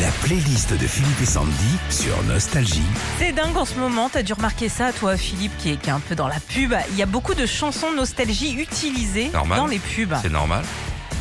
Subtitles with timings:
[0.00, 2.82] La playlist de Philippe et Sandy sur Nostalgie.
[3.18, 5.92] C'est dingue en ce moment, t'as dû remarquer ça, toi Philippe, qui est, qui est
[5.92, 6.74] un peu dans la pub.
[6.90, 9.58] Il y a beaucoup de chansons nostalgie utilisées Normal.
[9.58, 10.14] dans les pubs.
[10.22, 10.64] C'est normal.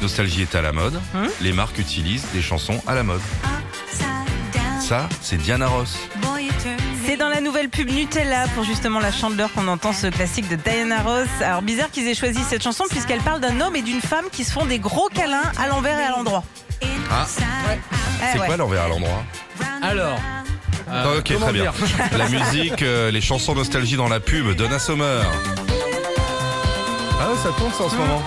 [0.00, 0.94] Nostalgie est à la mode.
[1.14, 1.28] Hum.
[1.40, 3.20] Les marques utilisent des chansons à la mode.
[4.80, 5.96] Ça, c'est Diana Ross.
[7.04, 10.56] C'est dans la nouvelle pub Nutella pour justement la chandeleur qu'on entend ce classique de
[10.56, 11.28] Diana Ross.
[11.44, 14.44] Alors bizarre qu'ils aient choisi cette chanson puisqu'elle parle d'un homme et d'une femme qui
[14.44, 16.44] se font des gros câlins à l'envers et à l'endroit.
[17.10, 17.26] Ah,
[17.72, 18.01] Eh
[18.32, 18.46] c'est ouais.
[18.46, 19.22] quoi l'envers à l'endroit
[19.82, 20.18] Alors.
[20.90, 21.72] euh, Ok, comment très bien.
[22.18, 25.24] La musique, euh, les chansons nostalgie dans la pub, Donna Summer.
[27.20, 28.22] Ah ouais, ça tourne ça en ce moment.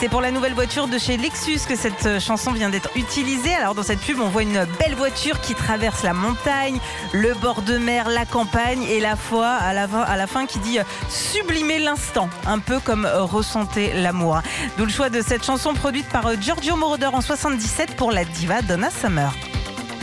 [0.00, 3.54] C'est pour la nouvelle voiture de chez Lexus que cette chanson vient d'être utilisée.
[3.54, 6.78] Alors dans cette pub, on voit une belle voiture qui traverse la montagne,
[7.12, 10.82] le bord de mer, la campagne et la foi à la, fin- qui dit euh,
[11.08, 14.42] sublimer l'instant, un peu comme euh, ressentez l'amour.
[14.76, 18.24] D'où le choix de cette chanson produite par euh, Giorgio Moroder en 77 pour la
[18.24, 19.32] diva Donna Summer.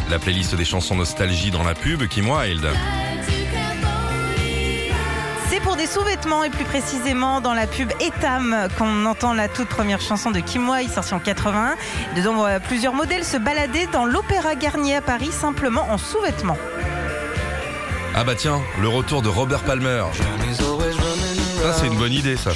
[0.09, 2.67] La playlist des chansons nostalgie dans la pub, Kim Wilde.
[3.27, 3.30] C'est
[5.71, 10.01] pour des sous-vêtements et plus précisément dans la pub Etam qu'on entend la toute première
[10.01, 11.77] chanson de Kim Wilde sortie en 81.
[12.13, 16.57] Dedans, on voit plusieurs modèles se balader dans l'Opéra Garnier à Paris simplement en sous-vêtements.
[18.13, 20.03] Ah bah tiens, le retour de Robert Palmer.
[21.61, 22.51] Ça, c'est une bonne idée, ça.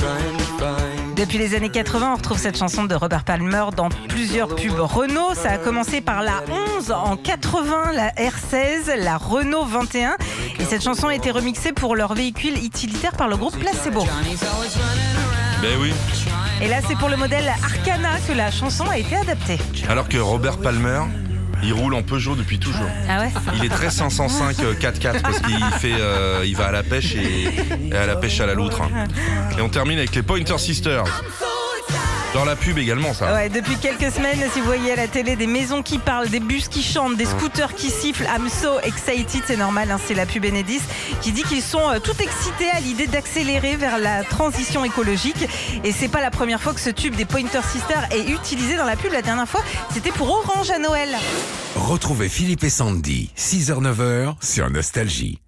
[1.16, 5.34] Depuis les années 80, on retrouve cette chanson de Robert Palmer dans plusieurs pubs Renault.
[5.34, 6.44] Ça a commencé par la
[6.78, 10.18] 11 en 80, la R16, la Renault 21.
[10.60, 14.06] Et cette chanson a été remixée pour leur véhicule utilitaire par le groupe Placebo.
[15.62, 15.94] Ben oui.
[16.62, 19.58] Et là, c'est pour le modèle Arcana que la chanson a été adaptée.
[19.90, 21.02] Alors que Robert Palmer,
[21.64, 22.88] il roule en Peugeot depuis toujours.
[23.10, 26.72] Ah ouais Il est très 505 euh, 4x4 parce qu'il fait, euh, il va à
[26.72, 27.50] la pêche et,
[27.92, 28.82] et à la pêche à la loutre.
[29.58, 31.04] Et on termine avec les Pointer Sisters.
[32.36, 33.34] Dans la pub également, ça.
[33.34, 36.42] Ouais, depuis quelques semaines, si vous voyez à la télé des maisons qui parlent, des
[36.42, 40.26] bus qui chantent, des scooters qui sifflent, I'm so excited, c'est normal, hein, c'est la
[40.26, 40.82] pub Enedis
[41.22, 45.48] qui dit qu'ils sont euh, tout excités à l'idée d'accélérer vers la transition écologique.
[45.86, 48.84] Et c'est pas la première fois que ce tube des Pointer Sisters est utilisé dans
[48.84, 49.14] la pub.
[49.14, 49.64] La dernière fois,
[49.94, 51.16] c'était pour Orange à Noël.
[51.78, 55.40] Retrouvez Philippe et Sandy, 6h-9h sur Nostalgie.